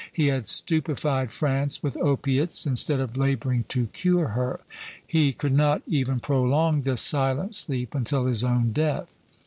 He 0.11 0.29
had 0.29 0.47
stupefied 0.47 1.31
France 1.31 1.83
with 1.83 1.95
opiates, 1.97 2.65
instead 2.65 2.99
of 2.99 3.17
laboring 3.17 3.65
to 3.67 3.85
cure 3.93 4.29
her. 4.29 4.61
He 5.05 5.31
could 5.31 5.53
not 5.53 5.83
even 5.85 6.19
prolong 6.19 6.81
this 6.81 7.01
silent 7.01 7.53
sleep 7.53 7.93
until 7.93 8.25
his 8.25 8.43
own 8.43 8.71
death." 8.73 9.15